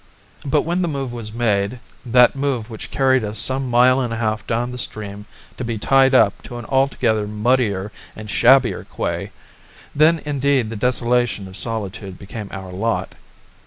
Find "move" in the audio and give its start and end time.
0.87-1.13, 2.35-2.71